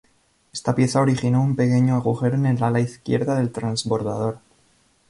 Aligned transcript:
Esta 0.51 0.73
pieza 0.73 0.99
originó 0.99 1.43
un 1.43 1.55
pequeño 1.55 1.93
agujero 1.93 2.33
en 2.33 2.47
el 2.47 2.63
ala 2.63 2.79
izquierda 2.79 3.35
del 3.35 3.51
transbordador. 3.51 4.39